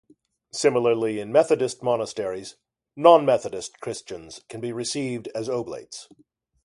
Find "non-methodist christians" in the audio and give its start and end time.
2.95-4.41